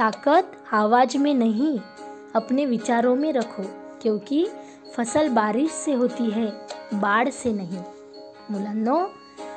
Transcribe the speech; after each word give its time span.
ताकत 0.00 0.52
आवाज 0.72 1.16
में 1.16 1.38
नहीं 1.38 1.76
अपने 2.34 2.64
विचारों 2.64 3.14
में 3.14 3.32
रखो 3.32 3.62
क्योंकि 4.02 4.44
फसल 4.96 5.28
बारिश 5.28 5.70
से 5.70 5.94
होती 5.94 6.30
है 6.30 6.46
बाढ 6.92 7.28
से 7.28 7.52
नाही। 7.52 7.78
मुलांनो 8.50 8.96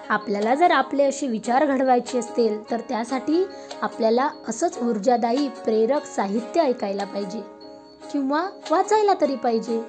आपल्याला 0.10 0.56
जर 0.56 0.71
आपले 0.71 1.04
असे 1.04 1.28
विचार 1.28 1.66
घडवायचे 1.66 2.18
असतील 2.20 2.71
तर 2.71 2.79
त्यासाठी 2.79 3.44
आपल्याला 3.82 4.29
असंच 4.48 4.78
ऊर्जादायी 4.82 5.48
प्रेरक 5.48 6.06
साहित्य 6.06 6.62
ऐकायला 6.62 7.05
पाहिजे 7.05 7.41
किंवा 8.12 8.44
वाचायला 8.71 9.14
तरी 9.21 9.36
पाहिजे. 9.36 9.82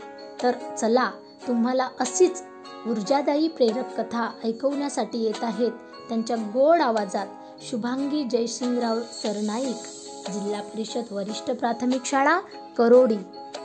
तर 0.43 0.52
चला 0.80 1.11
तुम्हाला 1.46 1.89
अशीच 2.00 2.43
ऊर्जादायी 2.86 3.48
प्रेरक 3.48 4.00
कथा 4.00 4.30
ऐकवण्यासाठी 4.45 5.25
येत 5.25 5.43
आहेत 5.43 5.73
त्यांच्या 6.09 6.36
गोड 6.36 6.80
आवाजात 6.80 7.27
शुभांगी 7.71 8.25
जयसिंगराव 8.25 9.00
सरनाईक. 9.23 10.04
जिल्हा 10.32 10.61
परिषद 10.61 11.03
वरिष्ठ 11.11 11.50
प्राथमिक 11.50 12.04
शाळा 12.04 12.40
करोडी 12.79 13.17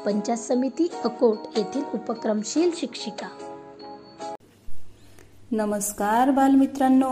पंचायत 0.05 0.38
समिती 0.38 0.88
अकोट 1.03 1.57
येथील 1.57 1.84
उपक्रमशील 1.93 2.71
शिक्षिका. 2.75 3.27
नमस्कार 5.51 6.31
बालमित्रांनो. 6.31 7.11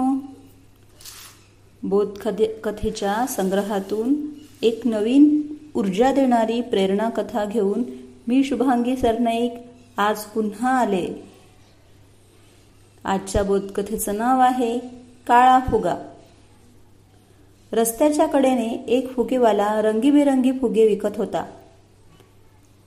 बोध 1.83 2.17
कथेच्या 2.63 3.25
संग्रहातून 3.27 4.15
एक 4.61 4.81
नवीन 4.85 5.41
ऊर्जा 5.75 6.11
देणारी 6.13 6.61
प्रेरणा 6.61 7.09
कथा 7.09 7.45
घेऊन 7.45 7.83
मी 8.27 8.43
शुभांगी 8.43 8.97
सरनाईक 8.97 9.53
आज 9.97 10.23
पुन्हा 10.23 10.77
आले. 10.79 11.31
आजच्या 13.03 13.43
बोधकथेचं 13.43 14.15
नाव 14.15 14.39
आहे 14.39 14.79
काळा 15.27 15.59
फुगा. 15.59 15.95
रस्त्याच्या 17.71 18.27
कडेने 18.27 18.85
एक 18.87 19.11
फुगेवाला 19.11 19.81
रंगीबेरंगी 19.81 20.51
फुगे 20.51 20.87
विकत 20.87 21.17
होता. 21.17 21.45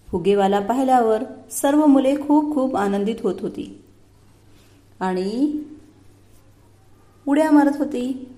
फुगेवाला 0.08 0.60
पाहिल्यावर 0.60 1.24
सर्व 1.50 1.86
मुले 1.86 2.16
खूप 2.16 2.54
खूप 2.54 2.76
आनंदित 2.76 3.16
होत 3.22 3.34
होती. 3.40 3.82
आणि 5.00 5.62
उड्या 7.28 7.50
मारत 7.50 7.76
होती. 7.78 8.34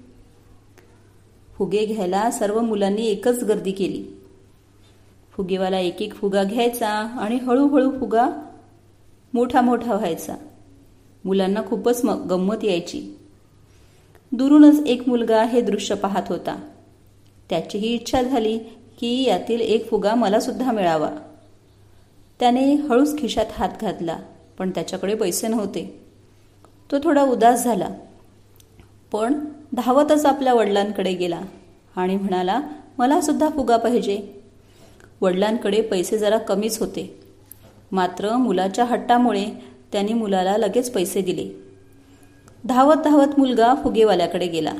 फुगे 1.56 1.86
घ्यायला 1.86 2.30
सर्व 2.30 2.60
मुलांनी 2.60 3.06
एकच 3.06 3.44
गर्दी 3.44 3.72
केली. 3.72 4.04
फुगेवाला 5.32 5.78
एक 5.78 6.02
एक 6.02 6.14
फुगा 6.14 6.44
घ्यायचा 6.44 6.88
आणि 6.88 7.36
हळूहळू 7.36 7.90
फुगा 7.90 8.28
मोठा 9.34 9.60
मोठा 9.60 9.94
व्हायचा. 9.94 10.34
मुलांना 11.24 11.62
खूपच 11.66 12.04
गंमत 12.04 12.64
यायची. 12.64 13.18
दुरूनच 14.32 14.86
एक 14.86 15.08
मुलगा 15.08 15.44
हे 15.44 15.60
दृश्य 15.60 15.94
पाहत 15.94 16.22
होता. 16.28 16.68
त्याचीही 17.50 17.94
इच्छा 17.94 18.22
झाली 18.22 18.58
की 19.00 19.22
यातील 19.22 19.60
एक 19.60 19.90
फुगा 19.90 20.14
मला 20.14 20.40
सुद्धा 20.40 20.72
मिळावा. 20.72 21.10
त्याने 22.40 22.74
हळूच 22.74 23.18
खिशात 23.18 23.46
हात 23.52 23.68
घातला 23.80 24.16
पण 24.58 24.70
त्याच्याकडे 24.70 25.14
पैसे 25.14 25.48
नव्हते. 25.48 26.00
तो 26.90 26.96
थोडा 27.04 27.22
उदास 27.22 27.64
झाला. 27.64 27.88
पण 29.12 29.44
धावतच 29.72 30.26
आपल्या 30.26 30.54
वडिलांकडे 30.54 31.12
गेला 31.14 31.40
आणि 31.96 32.16
म्हणाला 32.16 32.60
मला 32.98 33.20
सुद्धा 33.20 33.48
फुगा 33.48 33.76
पाहिजे. 33.76 34.42
वडिलांकडे 35.20 35.82
पैसे 35.82 36.18
जरा 36.18 36.38
कमीच 36.38 36.78
होते. 36.78 37.20
मात्र 37.92 38.36
मुलाच्या 38.36 38.84
हट्टामुळे 38.84 39.46
त्यांनी 39.92 40.12
मुलाला 40.12 40.56
लगेच 40.56 40.92
पैसे 40.92 41.22
दिले. 41.22 41.61
धावत 42.64 42.96
धावत 42.96 43.38
मुलगा 43.38 43.74
फुगेवाल्याकडे 43.84 44.46
गेला. 44.46 44.72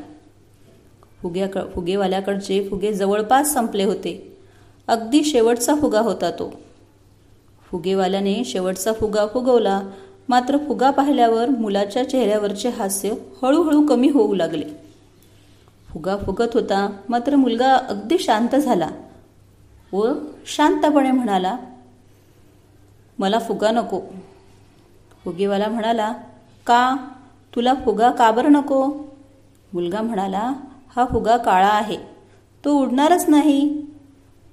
फुग्या 1.23 1.49
फुगेवाल्याकडचे 1.75 2.69
फुगे 2.71 2.93
जवळपास 2.93 3.53
संपले 3.55 3.85
होते. 3.85 4.39
अगदी 4.89 5.25
शेवटचा 5.25 5.75
फुगा 5.75 6.01
होता 6.01 6.31
तो. 6.31 6.55
फुगेवाल्याने 7.71 8.45
शेवटचा 8.45 8.93
फुगा 8.93 9.27
फुगवला. 9.27 9.81
मात्र 10.29 10.57
फुगा 10.57 10.91
पाहिल्यावर 10.91 11.49
मुलाच्या 11.49 12.09
चेहऱ्यावरचे 12.11 12.69
हास्य 12.69 13.11
हळूहळू 13.43 13.87
कमी 13.87 14.09
होऊ 14.09 14.35
लागले. 14.35 14.65
फुगा 15.91 16.17
फुगत 16.17 16.55
होता 16.55 16.89
मात्र 17.09 17.37
मुलगा 17.37 17.75
अगदी 17.75 18.19
शांत 18.19 18.57
झाला 18.57 18.89
व 19.93 20.13
शांतपणे 20.47 21.11
म्हणाला 21.11 21.57
मला 23.19 23.39
फुगा 23.39 23.71
नको. 23.71 24.01
फुगेवाला 25.25 25.69
म्हणाला 25.69 26.13
का? 26.67 26.97
तुला 27.57 27.75
फुगा 27.75 28.11
का 28.11 28.31
बरं 28.31 28.53
नको? 28.53 28.87
मुलगा 29.73 30.03
म्हणाला 30.03 30.53
हा 30.97 31.05
फुगा 31.05 31.37
काळा 31.37 31.69
आहे. 31.69 31.97
तो 32.65 32.73
उडणारच 32.73 33.25
नाही. 33.29 33.83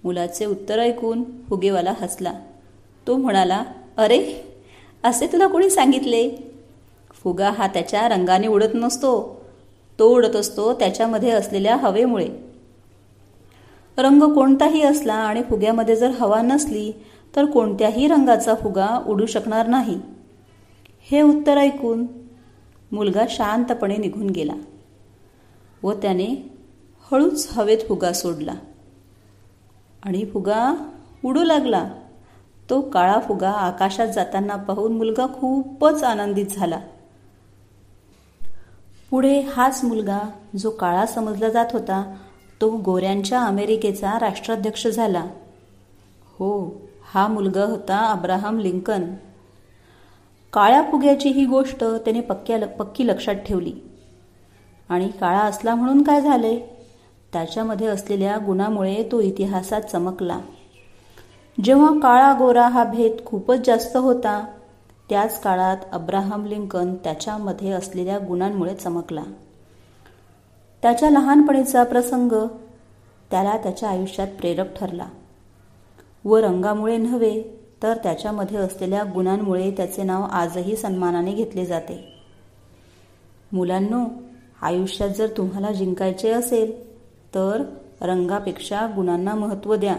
मुलाचे 0.04 0.46
उत्तर 0.46 0.80
ऐकून 0.80 1.24
फुगेवाला 1.50 1.94
हसला. 2.02 2.34
तो 3.08 3.18
म्हणाला 3.18 3.64
अरे 3.98 4.34
असे 5.04 5.28
तुला 5.28 5.48
कोणी 5.48 5.70
सांगितले? 5.70 6.30
फुगा 7.24 7.50
हा 7.50 7.68
त्याच्या 7.68 8.10
रंगाने 8.10 8.48
उडत 8.48 8.74
नसतो. 8.74 9.42
तो 10.00 10.16
उडत 10.16 10.36
असतो 10.36 10.74
त्याच्यामध्ये 10.74 11.30
असलेल्या 11.30 11.76
हवेमुळे. 11.76 12.30
रंग 13.98 14.24
कोणताही 14.24 14.82
असला 14.82 15.14
आणि 15.14 15.44
फुग्यामध्ये 15.44 15.96
जर 15.96 16.10
हवा 16.10 16.42
नसली 16.42 16.92
तर 17.36 17.46
कोणत्याही 17.46 18.08
रंगाचा 18.08 18.56
फुगा 18.56 19.04
उडू 19.08 19.26
शकणार 19.26 19.68
नाही. 19.68 20.00
हे 21.12 21.22
उत्तर 21.22 21.58
ऐकून 21.58 22.06
मुलगा 22.92 23.26
शांतपणे 23.30 23.98
निघून 23.98 24.30
गेला 24.30 24.54
व 25.84 25.94
त्याने 25.94 26.28
हळूच 27.12 27.48
हवेत 27.52 27.78
फुगा 27.90 28.14
सोडला. 28.14 28.54
आणि 30.04 30.26
फुगा 30.26 30.76
उडू 31.26 31.44
लागला. 31.44 31.90
तो 32.70 32.82
काळा 32.82 33.20
फुगा 33.20 33.52
आकाशात 33.52 34.08
जाताना 34.08 34.56
पाहून 34.56 34.98
मुलगा 34.98 35.26
खूपच 35.26 36.04
आनंदित 36.04 36.46
झाला. 36.46 36.80
पुढे 39.10 39.40
हाच 39.40 39.84
मुलगा 39.84 40.20
जो 40.58 40.70
काळा 40.70 41.06
समजला 41.06 41.50
जात 41.50 41.66
होता 41.74 42.16
तो 42.62 42.70
गोऱ्यांच्या 42.78 43.42
अमेरिकेचा 43.42 44.20
राष्ट्राध्यक्ष 44.20 44.88
झाला. 44.88 45.26
हो 46.38 46.82
हा 47.14 47.28
मुलगा 47.28 47.66
होता 47.66 47.98
अब्राहम 48.12 48.60
लिंकन. 48.60 49.04
काळ्या 50.54 50.82
फुग्याची 50.92 51.30
ही 51.30 51.46
गोष्ट 51.46 51.84
त्याने 51.84 52.22
पक्क्या 52.22 52.68
पक्की 52.68 53.08
लक्षात 53.08 53.36
ठेवली. 53.36 53.74
आणि 54.90 55.10
काळा 55.10 55.40
असला 55.40 55.76
म्हणून 55.76 56.04
काय 56.04 56.22
झाले 56.22 56.60
त्याच्यामध्ये 57.34 57.88
असलेल्या 57.88 58.38
गुणामुळे 58.38 59.10
तो 59.12 59.22
इतिहासात 59.22 59.82
चमकला. 59.82 60.40
जेव्हा 61.64 62.00
काळा 62.00 62.34
गोरा 62.40 62.68
हा 62.68 62.84
भेद 62.84 63.26
खूपच 63.26 63.66
जास्त 63.66 63.98
होता 63.98 64.46
त्याच 65.10 65.42
काळात 65.42 65.78
अब्राहम 65.92 66.46
लिंकन 66.46 66.96
त्याच्यामध्ये 66.96 67.72
असलेल्या 67.72 68.18
गुणांमुळे 68.18 68.76
चमकला. 68.76 69.24
त्याच्या 70.82 71.10
लहानपणीचा 71.10 71.84
प्रसंग 71.84 72.32
त्याला 73.32 73.58
त्याच्या 73.58 73.90
आयुष्यात 73.90 74.28
प्रेरक 74.28 74.78
ठरला. 74.78 75.06
व 76.26 76.38
रंगामुळे 76.38 76.98
नव्हे 76.98 77.59
तर 77.84 77.98
त्याच्यामध्ये 78.04 78.58
असलेल्या 78.58 79.04
गुणांमुळे 79.04 79.72
त्याचे 79.72 80.04
नाव 80.04 80.24
आजही 80.24 80.76
सन्मानाने 80.76 81.34
घेतले 81.34 81.66
जाते. 81.66 82.14
मुलांनो 83.52 84.06
आयुष्यात 84.62 85.10
जर 85.10 85.28
तुम्हाला 85.38 85.72
जिंकायचे 85.72 86.32
असेल 86.32 86.72
तर 87.36 87.64
रंगापेक्षा 88.02 88.86
गुणांना 88.96 89.36
महत्त्व 89.36 89.76
द्या. 89.76 89.96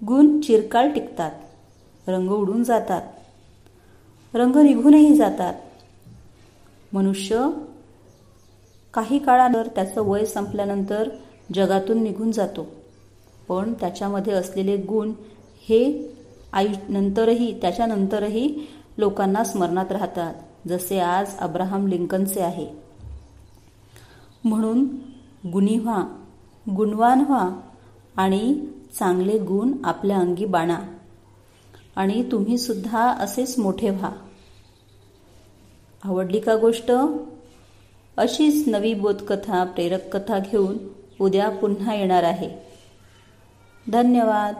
गुण 0.00 0.40
चिरकाळ 0.40 0.88
टिकतात 0.88 2.08
रंग 2.08 2.30
उडून 2.30 2.62
जातात 2.64 3.02
रंग 4.34 4.56
निघूनही 4.56 5.14
जातात. 5.16 5.54
मनुष्य 6.92 7.48
काही 8.94 9.18
काळानंतर 9.18 9.66
त्याचं 9.66 10.02
वय 10.02 10.24
संपल्यानंतर 10.24 11.08
जगातून 11.54 12.02
निघून 12.02 12.30
जातो 12.32 12.66
पण 13.48 13.72
त्याच्यामध्ये 13.72 14.32
असलेले 14.32 14.76
गुण 14.76 15.12
हे 15.68 16.15
आई 16.52 16.68
नंतरही 16.88 17.60
त्याच्यानंतरही 17.60 18.66
लोकांना 18.98 19.44
स्मरणात 19.44 19.92
राहतात 19.92 20.34
जसे 20.68 20.98
आज 20.98 21.38
अब्राहम 21.38 21.86
लिंकनचे 21.86 22.40
आहे. 22.40 22.66
म्हणून 24.44 24.88
गुणी 25.52 25.78
व्हा 25.78 26.04
गुणवान 26.76 27.20
व्हा 27.20 27.50
आणि 28.16 28.66
चांगले 28.98 29.38
गुण 29.38 29.72
आपल्या 29.84 30.18
अंगी 30.18 30.44
बाणा. 30.44 30.78
आणि 31.96 32.22
तुम्ही 32.32 32.58
सुद्धा 32.58 33.10
असेच 33.10 33.58
मोठे 33.58 33.90
व्हा. 33.90 34.10
आवडली 36.04 36.40
का 36.40 36.56
गोष्ट? 36.56 36.92
अशीच 38.16 38.68
नवी 38.68 38.94
बोधकथा 38.94 39.64
प्रेरक 39.64 40.16
कथा 40.16 40.38
घेऊन 40.38 40.78
उद्या 41.20 41.48
पुन्हा 41.48 41.94
येणार 41.94 42.22
आहे. 42.22 42.50
धन्यवाद. 43.92 44.54